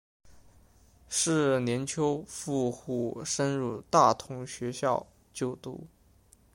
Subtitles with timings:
[1.09, 5.85] 是年秋赴沪升入大同学校就读。